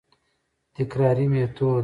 تکراري 0.75 1.25
ميتود: 1.33 1.79